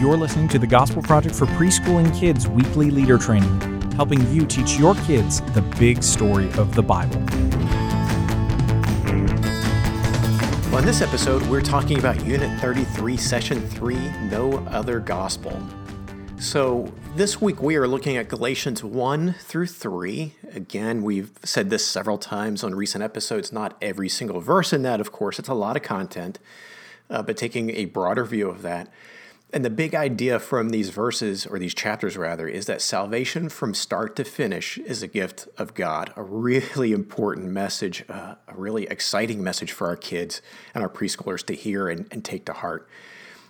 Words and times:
You're 0.00 0.16
listening 0.16 0.48
to 0.48 0.58
the 0.58 0.66
Gospel 0.66 1.02
Project 1.02 1.34
for 1.34 1.44
Preschooling 1.44 2.18
Kids 2.18 2.48
weekly 2.48 2.90
leader 2.90 3.18
training, 3.18 3.60
helping 3.92 4.26
you 4.32 4.46
teach 4.46 4.78
your 4.78 4.94
kids 4.94 5.42
the 5.52 5.60
big 5.78 6.02
story 6.02 6.46
of 6.52 6.74
the 6.74 6.82
Bible. 6.82 7.20
Well, 10.72 10.80
this 10.80 11.02
episode, 11.02 11.42
we're 11.48 11.60
talking 11.60 11.98
about 11.98 12.24
Unit 12.24 12.58
33, 12.62 13.18
Session 13.18 13.60
3 13.60 13.94
No 14.30 14.66
Other 14.68 15.00
Gospel. 15.00 15.60
So, 16.38 16.90
this 17.14 17.42
week 17.42 17.60
we 17.60 17.76
are 17.76 17.86
looking 17.86 18.16
at 18.16 18.30
Galatians 18.30 18.82
1 18.82 19.34
through 19.34 19.66
3. 19.66 20.34
Again, 20.54 21.02
we've 21.02 21.30
said 21.44 21.68
this 21.68 21.86
several 21.86 22.16
times 22.16 22.64
on 22.64 22.74
recent 22.74 23.04
episodes, 23.04 23.52
not 23.52 23.76
every 23.82 24.08
single 24.08 24.40
verse 24.40 24.72
in 24.72 24.80
that, 24.80 24.98
of 24.98 25.12
course, 25.12 25.38
it's 25.38 25.50
a 25.50 25.54
lot 25.54 25.76
of 25.76 25.82
content, 25.82 26.38
uh, 27.10 27.20
but 27.20 27.36
taking 27.36 27.68
a 27.72 27.84
broader 27.84 28.24
view 28.24 28.48
of 28.48 28.62
that. 28.62 28.88
And 29.52 29.64
the 29.64 29.70
big 29.70 29.96
idea 29.96 30.38
from 30.38 30.68
these 30.68 30.90
verses, 30.90 31.44
or 31.44 31.58
these 31.58 31.74
chapters 31.74 32.16
rather, 32.16 32.46
is 32.46 32.66
that 32.66 32.80
salvation 32.80 33.48
from 33.48 33.74
start 33.74 34.14
to 34.16 34.24
finish 34.24 34.78
is 34.78 35.02
a 35.02 35.08
gift 35.08 35.48
of 35.58 35.74
God. 35.74 36.12
A 36.14 36.22
really 36.22 36.92
important 36.92 37.48
message, 37.48 38.04
uh, 38.08 38.36
a 38.46 38.54
really 38.54 38.84
exciting 38.84 39.42
message 39.42 39.72
for 39.72 39.88
our 39.88 39.96
kids 39.96 40.40
and 40.72 40.84
our 40.84 40.88
preschoolers 40.88 41.44
to 41.46 41.54
hear 41.54 41.88
and, 41.88 42.06
and, 42.12 42.24
take 42.24 42.44
to 42.44 42.52
heart. 42.52 42.88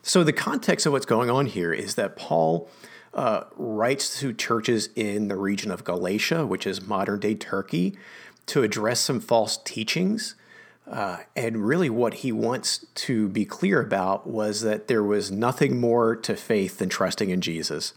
So, 0.03 0.25
the 0.25 0.33
context 0.33 0.87
of 0.87 0.93
what's 0.93 1.05
going 1.05 1.29
on 1.29 1.45
here 1.45 1.73
is 1.73 1.97
that 1.97 2.17
Paul 2.17 2.71
uh, 3.13 3.45
writes 3.57 4.19
to 4.21 4.33
churches 4.33 4.89
in 4.97 5.29
the 5.29 5.37
region 5.37 5.71
of 5.71 5.85
Galatia, 5.85 6.47
which 6.47 6.67
is 6.67 6.81
modern 6.81 7.21
day 7.21 7.35
Turkey, 7.35 7.99
to 8.47 8.63
address 8.63 9.01
some 9.01 9.21
false 9.21 9.59
teachings 9.59 10.35
uh, 10.91 11.19
and 11.37 11.65
really, 11.67 11.89
what 11.89 12.15
he 12.15 12.33
wants 12.33 12.85
to 12.97 13.29
be 13.29 13.45
clear 13.45 13.81
about 13.81 14.27
was 14.27 14.63
that 14.63 14.89
there 14.89 15.05
was 15.05 15.31
nothing 15.31 15.81
more 15.81 16.17
to 16.17 16.35
faith 16.35 16.79
than 16.79 16.89
trusting 16.89 17.31
in 17.31 17.41
Jesus. 17.41 17.95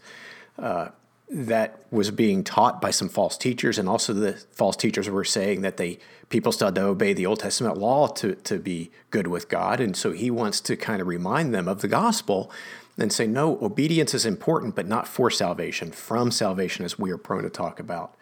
Uh, 0.58 0.88
that 1.28 1.80
was 1.90 2.10
being 2.10 2.44
taught 2.44 2.80
by 2.80 2.90
some 2.90 3.08
false 3.08 3.36
teachers, 3.36 3.78
and 3.78 3.88
also 3.88 4.12
the 4.12 4.34
false 4.52 4.76
teachers 4.76 5.10
were 5.10 5.24
saying 5.24 5.62
that 5.62 5.76
they 5.76 5.98
people 6.28 6.52
still 6.52 6.68
had 6.68 6.74
to 6.76 6.82
obey 6.82 7.12
the 7.12 7.26
Old 7.26 7.40
Testament 7.40 7.78
law 7.78 8.06
to 8.08 8.36
to 8.36 8.58
be 8.58 8.92
good 9.10 9.26
with 9.26 9.48
God, 9.48 9.80
and 9.80 9.96
so 9.96 10.12
he 10.12 10.30
wants 10.30 10.60
to 10.60 10.76
kind 10.76 11.00
of 11.00 11.08
remind 11.08 11.52
them 11.52 11.66
of 11.66 11.80
the 11.80 11.88
gospel 11.88 12.52
and 12.96 13.12
say, 13.12 13.26
no, 13.26 13.58
obedience 13.60 14.14
is 14.14 14.24
important, 14.24 14.76
but 14.76 14.86
not 14.86 15.08
for 15.08 15.28
salvation, 15.30 15.90
from 15.90 16.30
salvation, 16.30 16.84
as 16.84 16.96
we 16.96 17.10
are 17.10 17.18
prone 17.18 17.42
to 17.42 17.50
talk 17.50 17.80
about. 17.80 18.14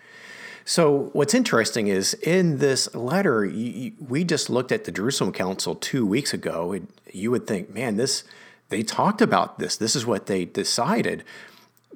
So, 0.65 1.11
what's 1.13 1.35
interesting 1.35 1.89
is 1.89 2.15
in 2.15 2.59
this 2.59 2.95
letter, 2.95 3.45
you, 3.45 3.93
we 3.99 4.25
just 4.25 4.49
looked 4.49 4.71
at 4.71 4.85
the 4.85 4.93
Jerusalem 4.93 5.33
Council 5.33 5.75
two 5.75 6.07
weeks 6.07 6.33
ago, 6.33 6.79
you 7.13 7.31
would 7.31 7.47
think, 7.47 7.75
man, 7.75 7.97
this 7.97 8.25
they 8.69 8.83
talked 8.83 9.21
about 9.21 9.59
this. 9.59 9.77
This 9.77 9.95
is 9.95 10.07
what 10.07 10.27
they 10.27 10.47
decided. 10.47 11.25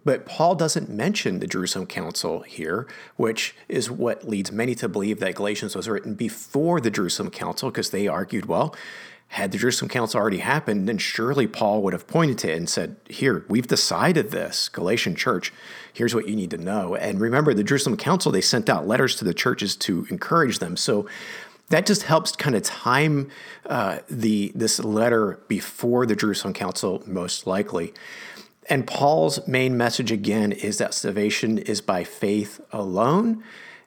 But 0.06 0.24
Paul 0.24 0.54
doesn't 0.54 0.88
mention 0.88 1.40
the 1.40 1.48
Jerusalem 1.48 1.86
Council 1.86 2.42
here, 2.42 2.86
which 3.16 3.56
is 3.68 3.90
what 3.90 4.26
leads 4.26 4.52
many 4.52 4.76
to 4.76 4.88
believe 4.88 5.18
that 5.18 5.34
Galatians 5.34 5.74
was 5.74 5.88
written 5.88 6.14
before 6.14 6.80
the 6.80 6.92
Jerusalem 6.92 7.28
Council, 7.28 7.70
because 7.70 7.90
they 7.90 8.06
argued, 8.06 8.46
well, 8.46 8.72
had 9.30 9.50
the 9.50 9.58
Jerusalem 9.58 9.88
Council 9.88 10.20
already 10.20 10.38
happened, 10.38 10.88
then 10.88 10.98
surely 10.98 11.48
Paul 11.48 11.82
would 11.82 11.92
have 11.92 12.06
pointed 12.06 12.38
to 12.38 12.52
it 12.52 12.56
and 12.56 12.68
said, 12.68 12.94
Here, 13.10 13.44
we've 13.48 13.66
decided 13.66 14.30
this, 14.30 14.68
Galatian 14.68 15.16
church. 15.16 15.52
Here's 15.92 16.14
what 16.14 16.28
you 16.28 16.36
need 16.36 16.52
to 16.52 16.56
know. 16.56 16.94
And 16.94 17.20
remember, 17.20 17.52
the 17.52 17.64
Jerusalem 17.64 17.96
Council, 17.96 18.30
they 18.30 18.40
sent 18.40 18.70
out 18.70 18.86
letters 18.86 19.16
to 19.16 19.24
the 19.24 19.34
churches 19.34 19.74
to 19.76 20.06
encourage 20.08 20.60
them. 20.60 20.76
So 20.76 21.08
that 21.70 21.84
just 21.84 22.04
helps 22.04 22.30
kind 22.36 22.54
of 22.54 22.62
time 22.62 23.28
uh, 23.68 23.98
the 24.08 24.52
this 24.54 24.78
letter 24.78 25.40
before 25.48 26.06
the 26.06 26.14
Jerusalem 26.14 26.54
Council, 26.54 27.02
most 27.06 27.44
likely. 27.44 27.92
And 28.68 28.86
Paul's 28.86 29.46
main 29.46 29.76
message 29.76 30.10
again 30.10 30.52
is 30.52 30.78
that 30.78 30.94
salvation 30.94 31.58
is 31.58 31.80
by 31.80 32.04
faith 32.04 32.60
alone. 32.72 33.44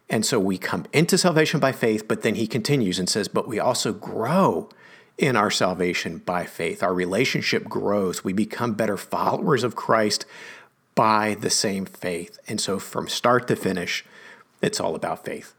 And 0.09 0.25
so 0.25 0.39
we 0.39 0.57
come 0.57 0.85
into 0.93 1.17
salvation 1.17 1.59
by 1.59 1.71
faith, 1.71 2.07
but 2.07 2.21
then 2.21 2.35
he 2.35 2.47
continues 2.47 2.97
and 2.97 3.09
says, 3.09 3.27
but 3.27 3.47
we 3.47 3.59
also 3.59 3.93
grow 3.93 4.69
in 5.17 5.35
our 5.35 5.51
salvation 5.51 6.19
by 6.19 6.45
faith. 6.45 6.81
Our 6.81 6.93
relationship 6.93 7.65
grows. 7.65 8.23
We 8.23 8.33
become 8.33 8.73
better 8.73 8.97
followers 8.97 9.63
of 9.63 9.75
Christ 9.75 10.25
by 10.95 11.35
the 11.39 11.49
same 11.49 11.85
faith. 11.85 12.39
And 12.47 12.59
so 12.59 12.79
from 12.79 13.07
start 13.07 13.47
to 13.49 13.55
finish, 13.55 14.05
it's 14.61 14.79
all 14.79 14.95
about 14.95 15.25
faith. 15.25 15.53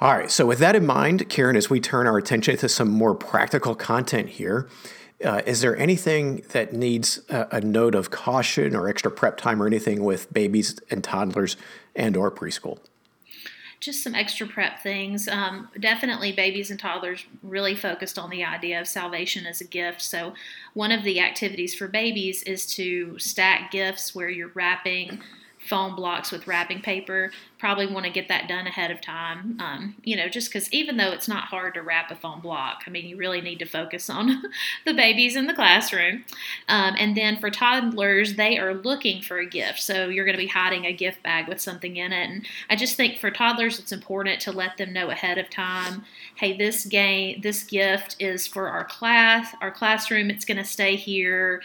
All 0.00 0.16
right, 0.16 0.30
so 0.30 0.46
with 0.46 0.58
that 0.60 0.74
in 0.74 0.86
mind, 0.86 1.28
Karen, 1.28 1.56
as 1.56 1.68
we 1.68 1.78
turn 1.78 2.06
our 2.06 2.16
attention 2.16 2.56
to 2.56 2.68
some 2.68 2.88
more 2.88 3.14
practical 3.14 3.74
content 3.74 4.30
here, 4.30 4.66
uh, 5.24 5.42
is 5.46 5.60
there 5.60 5.76
anything 5.76 6.42
that 6.50 6.72
needs 6.72 7.20
a, 7.28 7.46
a 7.52 7.60
note 7.60 7.94
of 7.94 8.10
caution 8.10 8.74
or 8.74 8.88
extra 8.88 9.10
prep 9.10 9.36
time 9.36 9.62
or 9.62 9.66
anything 9.66 10.04
with 10.04 10.32
babies 10.32 10.78
and 10.90 11.04
toddlers 11.04 11.56
and 11.94 12.16
or 12.16 12.30
preschool? 12.30 12.78
just 13.80 14.02
some 14.02 14.14
extra 14.14 14.46
prep 14.46 14.82
things. 14.82 15.26
Um, 15.26 15.68
definitely, 15.80 16.32
babies 16.32 16.70
and 16.70 16.78
toddlers 16.78 17.24
really 17.42 17.74
focused 17.74 18.18
on 18.18 18.28
the 18.28 18.44
idea 18.44 18.78
of 18.78 18.86
salvation 18.86 19.46
as 19.46 19.62
a 19.62 19.64
gift. 19.64 20.02
So, 20.02 20.34
one 20.74 20.92
of 20.92 21.02
the 21.02 21.18
activities 21.18 21.74
for 21.74 21.88
babies 21.88 22.42
is 22.42 22.66
to 22.74 23.18
stack 23.18 23.70
gifts 23.70 24.14
where 24.14 24.28
you're 24.28 24.52
wrapping 24.54 25.22
foam 25.70 25.94
blocks 25.94 26.32
with 26.32 26.48
wrapping 26.48 26.82
paper. 26.82 27.30
Probably 27.58 27.86
want 27.86 28.04
to 28.04 28.10
get 28.10 28.26
that 28.26 28.48
done 28.48 28.66
ahead 28.66 28.90
of 28.90 29.00
time. 29.00 29.56
Um, 29.60 29.94
you 30.02 30.16
know, 30.16 30.28
just 30.28 30.52
because 30.52 30.70
even 30.72 30.96
though 30.96 31.12
it's 31.12 31.28
not 31.28 31.44
hard 31.44 31.74
to 31.74 31.82
wrap 31.82 32.10
a 32.10 32.16
foam 32.16 32.40
block, 32.40 32.82
I 32.86 32.90
mean, 32.90 33.06
you 33.06 33.16
really 33.16 33.40
need 33.40 33.60
to 33.60 33.66
focus 33.66 34.10
on 34.10 34.42
the 34.84 34.92
babies 34.92 35.36
in 35.36 35.46
the 35.46 35.54
classroom. 35.54 36.24
Um, 36.68 36.96
and 36.98 37.16
then 37.16 37.38
for 37.38 37.50
toddlers, 37.50 38.34
they 38.34 38.58
are 38.58 38.74
looking 38.74 39.22
for 39.22 39.38
a 39.38 39.46
gift. 39.46 39.80
So 39.80 40.08
you're 40.08 40.24
going 40.24 40.36
to 40.36 40.42
be 40.42 40.48
hiding 40.48 40.86
a 40.86 40.92
gift 40.92 41.22
bag 41.22 41.48
with 41.48 41.60
something 41.60 41.96
in 41.96 42.12
it. 42.12 42.28
And 42.28 42.46
I 42.68 42.74
just 42.74 42.96
think 42.96 43.18
for 43.18 43.30
toddlers, 43.30 43.78
it's 43.78 43.92
important 43.92 44.40
to 44.42 44.52
let 44.52 44.76
them 44.76 44.92
know 44.92 45.10
ahead 45.10 45.38
of 45.38 45.48
time 45.48 46.04
hey, 46.36 46.56
this 46.56 46.86
game, 46.86 47.38
this 47.42 47.62
gift 47.64 48.16
is 48.18 48.46
for 48.46 48.68
our 48.68 48.84
class, 48.84 49.54
our 49.60 49.70
classroom, 49.70 50.30
it's 50.30 50.46
going 50.46 50.56
to 50.56 50.64
stay 50.64 50.96
here 50.96 51.60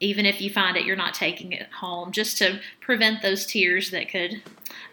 even 0.00 0.26
if 0.26 0.40
you 0.40 0.50
find 0.50 0.76
it, 0.76 0.84
you're 0.84 0.96
not 0.96 1.14
taking 1.14 1.52
it 1.52 1.68
home, 1.80 2.12
just 2.12 2.38
to 2.38 2.60
prevent 2.80 3.22
those 3.22 3.46
tears 3.46 3.90
that 3.90 4.10
could 4.10 4.42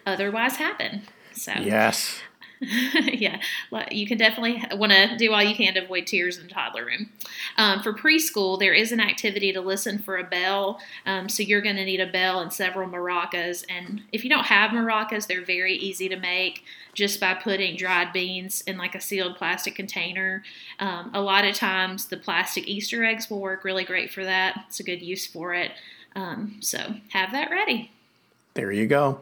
otherwise 0.05 0.55
happen. 0.55 1.03
So 1.33 1.51
yes, 1.53 2.19
yeah, 3.13 3.39
you 3.91 4.07
can 4.07 4.17
definitely 4.17 4.63
want 4.77 4.91
to 4.91 5.17
do 5.17 5.33
all 5.33 5.43
you 5.43 5.55
can 5.55 5.73
to 5.73 5.83
avoid 5.83 6.07
tears 6.07 6.37
in 6.37 6.47
the 6.47 6.53
toddler 6.53 6.85
room. 6.85 7.09
Um, 7.57 7.81
for 7.81 7.93
preschool, 7.93 8.59
there 8.59 8.73
is 8.73 8.91
an 8.91 8.99
activity 8.99 9.51
to 9.53 9.61
listen 9.61 9.99
for 9.99 10.17
a 10.17 10.23
bell. 10.23 10.79
Um, 11.05 11.29
so 11.29 11.43
you're 11.43 11.61
going 11.61 11.75
to 11.75 11.85
need 11.85 11.99
a 11.99 12.11
bell 12.11 12.39
and 12.39 12.51
several 12.51 12.87
maracas. 12.87 13.65
And 13.69 14.01
if 14.11 14.23
you 14.23 14.29
don't 14.29 14.45
have 14.45 14.71
maracas, 14.71 15.27
they're 15.27 15.45
very 15.45 15.75
easy 15.75 16.07
to 16.09 16.17
make 16.17 16.63
just 16.93 17.19
by 17.19 17.33
putting 17.33 17.75
dried 17.75 18.13
beans 18.13 18.61
in 18.61 18.77
like 18.77 18.95
a 18.95 19.01
sealed 19.01 19.35
plastic 19.35 19.75
container. 19.75 20.43
Um, 20.79 21.11
a 21.13 21.21
lot 21.21 21.45
of 21.45 21.55
times, 21.55 22.07
the 22.07 22.17
plastic 22.17 22.67
Easter 22.67 23.03
eggs 23.03 23.29
will 23.29 23.39
work 23.39 23.63
really 23.63 23.83
great 23.83 24.11
for 24.11 24.23
that. 24.23 24.65
It's 24.67 24.79
a 24.79 24.83
good 24.83 25.01
use 25.01 25.25
for 25.25 25.53
it. 25.53 25.71
Um, 26.15 26.57
so 26.59 26.95
have 27.09 27.31
that 27.31 27.49
ready. 27.49 27.91
There 28.53 28.71
you 28.71 28.85
go. 28.85 29.21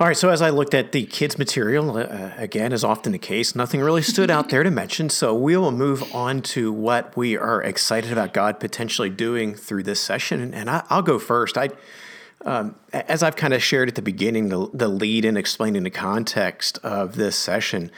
All 0.00 0.06
right, 0.06 0.16
so 0.16 0.28
as 0.28 0.40
I 0.40 0.50
looked 0.50 0.74
at 0.74 0.92
the 0.92 1.06
kids' 1.06 1.38
material, 1.38 1.96
uh, 1.96 2.30
again, 2.36 2.72
as 2.72 2.84
often 2.84 3.10
the 3.10 3.18
case, 3.18 3.56
nothing 3.56 3.80
really 3.80 4.02
stood 4.02 4.30
out 4.30 4.48
there 4.48 4.62
to 4.62 4.70
mention. 4.70 5.10
So 5.10 5.34
we 5.34 5.56
will 5.56 5.72
move 5.72 6.14
on 6.14 6.40
to 6.42 6.72
what 6.72 7.16
we 7.16 7.36
are 7.36 7.60
excited 7.60 8.12
about 8.12 8.32
God 8.32 8.60
potentially 8.60 9.10
doing 9.10 9.56
through 9.56 9.82
this 9.82 9.98
session. 9.98 10.54
And 10.54 10.70
I, 10.70 10.84
will 10.88 11.02
go 11.02 11.18
first. 11.18 11.58
I, 11.58 11.70
um, 12.44 12.76
as 12.92 13.24
I've 13.24 13.34
kind 13.34 13.52
of 13.52 13.60
shared 13.60 13.88
at 13.88 13.96
the 13.96 14.02
beginning, 14.02 14.50
the, 14.50 14.70
the 14.72 14.86
lead 14.86 15.24
in 15.24 15.36
explaining 15.36 15.82
the 15.82 15.90
context 15.90 16.78
of 16.84 17.16
this 17.16 17.34
session, 17.34 17.90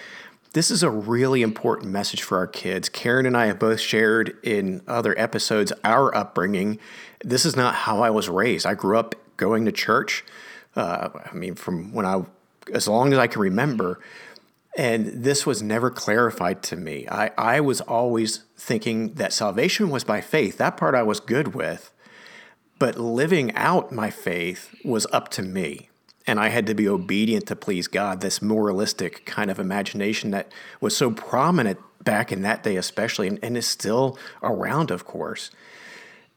this 0.54 0.70
is 0.70 0.82
a 0.82 0.88
really 0.88 1.42
important 1.42 1.92
message 1.92 2.22
for 2.22 2.38
our 2.38 2.46
kids. 2.46 2.88
Karen 2.88 3.26
and 3.26 3.36
I 3.36 3.44
have 3.44 3.58
both 3.58 3.78
shared 3.78 4.38
in 4.42 4.80
other 4.88 5.14
episodes 5.18 5.70
our 5.84 6.16
upbringing. 6.16 6.78
This 7.22 7.44
is 7.44 7.56
not 7.56 7.74
how 7.74 8.00
I 8.00 8.08
was 8.08 8.30
raised. 8.30 8.64
I 8.64 8.72
grew 8.72 8.96
up 8.96 9.16
going 9.36 9.66
to 9.66 9.72
church. 9.72 10.24
Uh, 10.76 11.08
I 11.30 11.34
mean, 11.34 11.54
from 11.54 11.92
when 11.92 12.06
I, 12.06 12.22
as 12.72 12.86
long 12.88 13.12
as 13.12 13.18
I 13.18 13.26
can 13.26 13.40
remember, 13.40 14.00
and 14.76 15.24
this 15.24 15.44
was 15.44 15.62
never 15.62 15.90
clarified 15.90 16.62
to 16.64 16.76
me. 16.76 17.08
I, 17.08 17.32
I 17.36 17.60
was 17.60 17.80
always 17.80 18.44
thinking 18.56 19.14
that 19.14 19.32
salvation 19.32 19.90
was 19.90 20.04
by 20.04 20.20
faith. 20.20 20.58
That 20.58 20.76
part 20.76 20.94
I 20.94 21.02
was 21.02 21.18
good 21.18 21.54
with. 21.54 21.92
But 22.78 22.98
living 22.98 23.54
out 23.56 23.92
my 23.92 24.10
faith 24.10 24.74
was 24.84 25.06
up 25.12 25.28
to 25.30 25.42
me. 25.42 25.90
And 26.26 26.38
I 26.38 26.48
had 26.48 26.66
to 26.66 26.74
be 26.74 26.88
obedient 26.88 27.46
to 27.48 27.56
please 27.56 27.88
God, 27.88 28.20
this 28.20 28.40
moralistic 28.40 29.26
kind 29.26 29.50
of 29.50 29.58
imagination 29.58 30.30
that 30.30 30.52
was 30.80 30.96
so 30.96 31.10
prominent 31.10 31.80
back 32.04 32.30
in 32.30 32.42
that 32.42 32.62
day, 32.62 32.76
especially, 32.76 33.26
and, 33.26 33.38
and 33.42 33.56
is 33.56 33.66
still 33.66 34.16
around, 34.42 34.90
of 34.90 35.04
course. 35.04 35.50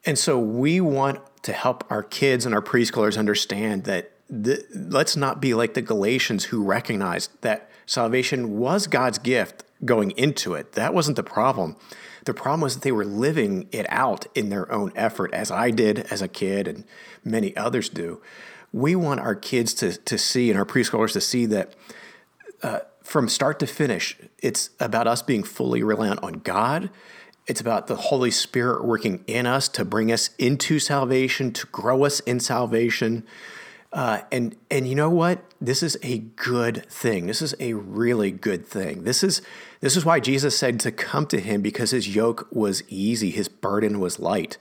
And 0.05 0.17
so 0.17 0.39
we 0.39 0.81
want 0.81 1.19
to 1.43 1.53
help 1.53 1.85
our 1.89 2.03
kids 2.03 2.45
and 2.45 2.55
our 2.55 2.61
preschoolers 2.61 3.17
understand 3.17 3.83
that 3.83 4.12
let's 4.29 5.15
not 5.15 5.41
be 5.41 5.53
like 5.53 5.73
the 5.73 5.81
Galatians 5.81 6.45
who 6.45 6.63
recognized 6.63 7.31
that 7.41 7.69
salvation 7.85 8.57
was 8.57 8.87
God's 8.87 9.19
gift 9.19 9.63
going 9.85 10.11
into 10.11 10.53
it. 10.53 10.73
That 10.73 10.93
wasn't 10.93 11.17
the 11.17 11.23
problem. 11.23 11.75
The 12.25 12.33
problem 12.33 12.61
was 12.61 12.75
that 12.75 12.83
they 12.83 12.91
were 12.91 13.05
living 13.05 13.67
it 13.71 13.85
out 13.89 14.25
in 14.33 14.49
their 14.49 14.71
own 14.71 14.93
effort, 14.95 15.33
as 15.33 15.51
I 15.51 15.71
did 15.71 15.99
as 16.11 16.21
a 16.21 16.27
kid 16.27 16.67
and 16.67 16.85
many 17.23 17.55
others 17.57 17.89
do. 17.89 18.21
We 18.71 18.95
want 18.95 19.19
our 19.19 19.35
kids 19.35 19.73
to, 19.75 19.97
to 19.97 20.17
see 20.17 20.49
and 20.49 20.57
our 20.57 20.65
preschoolers 20.65 21.11
to 21.13 21.21
see 21.21 21.45
that 21.47 21.73
uh, 22.61 22.79
from 23.03 23.27
start 23.27 23.59
to 23.59 23.67
finish, 23.67 24.17
it's 24.41 24.69
about 24.79 25.05
us 25.05 25.21
being 25.21 25.43
fully 25.43 25.83
reliant 25.83 26.23
on 26.23 26.33
God. 26.33 26.89
It's 27.45 27.59
about 27.59 27.87
the 27.87 27.97
Holy 27.97 28.31
Spirit 28.31 28.85
working 28.85 29.23
in 29.27 29.45
us 29.45 29.67
to 29.69 29.83
bring 29.83 30.11
us 30.11 30.29
into 30.39 30.79
salvation, 30.79 31.51
to 31.51 31.67
grow 31.67 32.05
us 32.05 32.21
in 32.21 32.39
salvation. 32.39 33.25
Uh, 33.93 34.21
and 34.31 34.55
and 34.71 34.87
you 34.87 34.95
know 34.95 35.09
what? 35.09 35.45
This 35.61 35.83
is 35.83 35.97
a 36.01 36.17
good 36.17 36.89
thing. 36.89 37.27
This 37.27 37.43
is 37.43 37.53
a 37.59 37.73
really 37.73 38.31
good 38.31 38.65
thing. 38.65 39.03
This 39.03 39.23
is 39.23 39.43
this 39.81 39.95
is 39.95 40.03
why 40.03 40.19
Jesus 40.19 40.57
said 40.57 40.79
to 40.79 40.91
come 40.91 41.27
to 41.27 41.39
him 41.39 41.61
because 41.61 41.91
his 41.91 42.13
yoke 42.13 42.47
was 42.51 42.81
easy, 42.89 43.29
his 43.29 43.47
burden 43.47 43.99
was 43.99 44.19
light. 44.19 44.57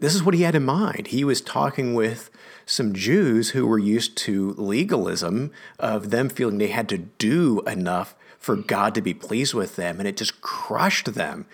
This 0.00 0.14
is 0.14 0.24
what 0.24 0.34
he 0.34 0.42
had 0.42 0.56
in 0.56 0.64
mind. 0.64 1.08
He 1.08 1.22
was 1.22 1.40
talking 1.40 1.94
with 1.94 2.30
some 2.66 2.94
Jews 2.94 3.50
who 3.50 3.64
were 3.64 3.78
used 3.78 4.16
to 4.18 4.54
legalism 4.54 5.52
of 5.78 6.10
them 6.10 6.28
feeling 6.28 6.58
they 6.58 6.68
had 6.68 6.88
to 6.88 6.98
do 6.98 7.60
enough 7.62 8.16
for 8.38 8.56
God 8.56 8.94
to 8.94 9.00
be 9.00 9.14
pleased 9.14 9.54
with 9.54 9.76
them, 9.76 9.98
and 9.98 10.08
it 10.08 10.16
just 10.16 10.40
crushed 10.40 11.14
them. 11.14 11.46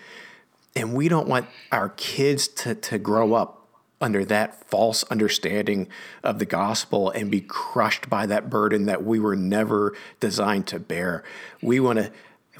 And 0.75 0.93
we 0.93 1.07
don't 1.07 1.27
want 1.27 1.47
our 1.71 1.89
kids 1.89 2.47
to, 2.49 2.75
to 2.75 2.97
grow 2.99 3.33
up 3.33 3.64
under 4.05 4.23
that 4.25 4.63
false 4.69 5.03
understanding 5.05 5.87
of 6.23 6.39
the 6.39 6.45
gospel 6.45 7.09
and 7.09 7.31
be 7.31 7.41
crushed 7.41 8.09
by 8.09 8.25
that 8.25 8.49
burden 8.49 8.85
that 8.85 9.03
we 9.03 9.19
were 9.19 9.35
never 9.35 9.93
designed 10.19 10.67
to 10.67 10.79
bear. 10.79 11.23
We 11.61 11.79
want 11.79 11.99
to 11.99 12.11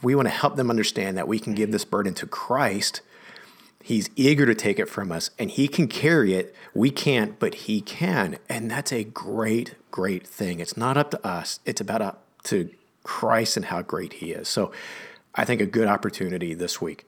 we 0.01 0.13
want 0.13 0.27
to 0.27 0.33
help 0.33 0.57
them 0.57 0.69
understand 0.69 1.17
that 1.17 1.27
we 1.27 1.39
can 1.39 1.53
give 1.53 1.71
this 1.71 1.85
burden 1.85 2.13
to 2.15 2.27
Christ 2.27 3.01
He's 3.85 4.09
eager 4.15 4.47
to 4.47 4.55
take 4.55 4.79
it 4.79 4.89
from 4.89 5.11
us 5.11 5.29
and 5.37 5.51
he 5.51 5.67
can 5.67 5.87
carry 5.87 6.33
it. 6.33 6.55
We 6.73 6.89
can't, 6.89 7.37
but 7.37 7.53
he 7.53 7.81
can. 7.81 8.39
And 8.49 8.71
that's 8.71 8.91
a 8.91 9.03
great, 9.03 9.75
great 9.91 10.25
thing. 10.25 10.59
It's 10.59 10.75
not 10.75 10.97
up 10.97 11.11
to 11.11 11.23
us, 11.23 11.59
it's 11.65 11.81
about 11.81 12.01
up 12.01 12.23
to 12.45 12.71
Christ 13.03 13.57
and 13.57 13.67
how 13.67 13.83
great 13.83 14.13
he 14.13 14.31
is. 14.31 14.47
So 14.47 14.71
I 15.35 15.45
think 15.45 15.61
a 15.61 15.67
good 15.67 15.87
opportunity 15.87 16.55
this 16.55 16.81
week. 16.81 17.07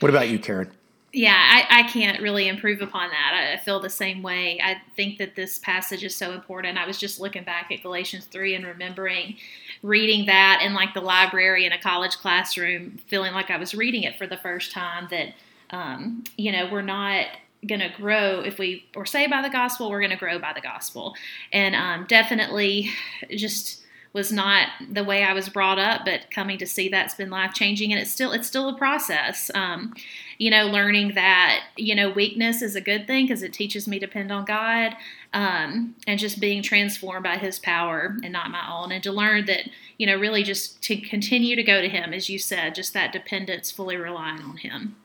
What 0.00 0.10
about 0.10 0.28
you, 0.28 0.38
Karen? 0.38 0.70
Yeah, 1.12 1.34
I, 1.36 1.80
I 1.80 1.82
can't 1.88 2.22
really 2.22 2.46
improve 2.46 2.80
upon 2.82 3.10
that. 3.10 3.54
I 3.54 3.64
feel 3.64 3.80
the 3.80 3.90
same 3.90 4.22
way. 4.22 4.60
I 4.62 4.80
think 4.94 5.18
that 5.18 5.34
this 5.34 5.58
passage 5.58 6.04
is 6.04 6.14
so 6.14 6.32
important. 6.32 6.78
I 6.78 6.86
was 6.86 6.98
just 6.98 7.18
looking 7.18 7.42
back 7.42 7.72
at 7.72 7.82
Galatians 7.82 8.26
3 8.26 8.54
and 8.54 8.64
remembering 8.64 9.36
reading 9.82 10.26
that 10.26 10.62
in 10.64 10.72
like 10.72 10.94
the 10.94 11.00
library 11.00 11.66
in 11.66 11.72
a 11.72 11.80
college 11.80 12.16
classroom, 12.18 12.98
feeling 13.08 13.32
like 13.32 13.50
I 13.50 13.56
was 13.56 13.74
reading 13.74 14.04
it 14.04 14.18
for 14.18 14.28
the 14.28 14.36
first 14.36 14.70
time 14.70 15.08
that 15.10 15.34
um, 15.70 16.24
you 16.36 16.52
know, 16.52 16.68
we're 16.70 16.82
not 16.82 17.26
going 17.66 17.80
to 17.80 17.90
grow 17.96 18.40
if 18.40 18.58
we 18.58 18.86
or 18.96 19.04
say 19.04 19.26
by 19.26 19.42
the 19.42 19.50
gospel 19.50 19.90
we're 19.90 20.00
going 20.00 20.10
to 20.10 20.16
grow 20.16 20.38
by 20.38 20.50
the 20.54 20.62
gospel 20.62 21.14
and 21.52 21.74
um, 21.74 22.06
definitely 22.08 22.90
just 23.36 23.82
was 24.12 24.32
not 24.32 24.68
the 24.90 25.04
way 25.04 25.22
i 25.22 25.32
was 25.32 25.48
brought 25.48 25.78
up 25.78 26.04
but 26.04 26.30
coming 26.30 26.58
to 26.58 26.66
see 26.66 26.88
that's 26.88 27.14
been 27.14 27.30
life 27.30 27.54
changing 27.54 27.92
and 27.92 28.00
it's 28.00 28.10
still 28.10 28.32
it's 28.32 28.46
still 28.46 28.68
a 28.68 28.76
process 28.76 29.50
um, 29.54 29.94
you 30.38 30.50
know 30.50 30.66
learning 30.66 31.14
that 31.14 31.62
you 31.76 31.94
know 31.94 32.10
weakness 32.10 32.62
is 32.62 32.74
a 32.74 32.80
good 32.80 33.06
thing 33.06 33.26
because 33.26 33.42
it 33.42 33.52
teaches 33.52 33.86
me 33.86 33.98
to 33.98 34.06
depend 34.06 34.32
on 34.32 34.44
god 34.44 34.94
um, 35.32 35.94
and 36.06 36.18
just 36.18 36.40
being 36.40 36.62
transformed 36.62 37.22
by 37.22 37.36
his 37.36 37.58
power 37.58 38.16
and 38.22 38.32
not 38.32 38.50
my 38.50 38.68
own 38.70 38.90
and 38.90 39.02
to 39.02 39.12
learn 39.12 39.46
that 39.46 39.68
you 39.98 40.06
know 40.06 40.16
really 40.16 40.42
just 40.42 40.82
to 40.82 40.96
continue 40.96 41.54
to 41.54 41.62
go 41.62 41.80
to 41.80 41.88
him 41.88 42.12
as 42.12 42.28
you 42.28 42.38
said 42.38 42.74
just 42.74 42.92
that 42.92 43.12
dependence 43.12 43.70
fully 43.70 43.96
relying 43.96 44.42
on 44.42 44.56
him 44.56 44.96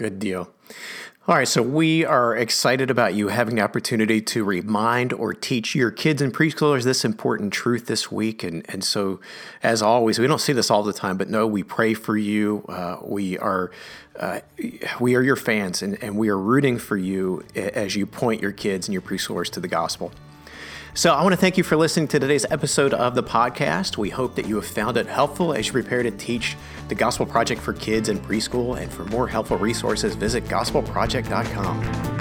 Good 0.00 0.18
deal. 0.18 0.48
All 1.30 1.36
right, 1.36 1.46
so 1.46 1.62
we 1.62 2.04
are 2.04 2.34
excited 2.34 2.90
about 2.90 3.14
you 3.14 3.28
having 3.28 3.54
the 3.54 3.62
opportunity 3.62 4.20
to 4.20 4.42
remind 4.42 5.12
or 5.12 5.32
teach 5.32 5.76
your 5.76 5.92
kids 5.92 6.20
and 6.20 6.34
preschoolers 6.34 6.82
this 6.82 7.04
important 7.04 7.52
truth 7.52 7.86
this 7.86 8.10
week. 8.10 8.42
And, 8.42 8.66
and 8.68 8.82
so, 8.82 9.20
as 9.62 9.80
always, 9.80 10.18
we 10.18 10.26
don't 10.26 10.40
see 10.40 10.52
this 10.52 10.72
all 10.72 10.82
the 10.82 10.92
time, 10.92 11.16
but 11.16 11.30
no, 11.30 11.46
we 11.46 11.62
pray 11.62 11.94
for 11.94 12.16
you. 12.16 12.64
Uh, 12.68 12.96
we 13.04 13.38
are 13.38 13.70
uh, 14.18 14.40
we 14.98 15.14
are 15.14 15.22
your 15.22 15.36
fans, 15.36 15.82
and, 15.82 16.02
and 16.02 16.16
we 16.16 16.30
are 16.30 16.36
rooting 16.36 16.78
for 16.78 16.96
you 16.96 17.44
as 17.54 17.94
you 17.94 18.06
point 18.06 18.42
your 18.42 18.50
kids 18.50 18.88
and 18.88 18.92
your 18.92 19.02
preschoolers 19.02 19.50
to 19.50 19.60
the 19.60 19.68
gospel. 19.68 20.10
So, 20.92 21.14
I 21.14 21.22
want 21.22 21.32
to 21.32 21.36
thank 21.36 21.56
you 21.56 21.62
for 21.62 21.76
listening 21.76 22.08
to 22.08 22.18
today's 22.18 22.44
episode 22.50 22.92
of 22.92 23.14
the 23.14 23.22
podcast. 23.22 23.96
We 23.96 24.10
hope 24.10 24.34
that 24.34 24.46
you 24.46 24.56
have 24.56 24.66
found 24.66 24.96
it 24.96 25.06
helpful 25.06 25.54
as 25.54 25.66
you 25.68 25.72
prepare 25.72 26.02
to 26.02 26.10
teach 26.10 26.56
the 26.88 26.96
Gospel 26.96 27.26
Project 27.26 27.60
for 27.60 27.72
kids 27.72 28.08
in 28.08 28.18
preschool. 28.18 28.76
And 28.76 28.92
for 28.92 29.04
more 29.04 29.28
helpful 29.28 29.56
resources, 29.56 30.16
visit 30.16 30.44
gospelproject.com. 30.46 32.19